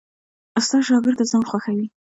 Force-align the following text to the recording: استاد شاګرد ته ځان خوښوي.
استاد 0.59 0.81
شاګرد 0.87 1.17
ته 1.19 1.25
ځان 1.31 1.43
خوښوي. 1.49 1.87